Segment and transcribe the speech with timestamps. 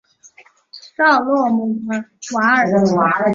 [0.97, 1.79] 绍洛姆
[2.33, 2.65] 瓦尔。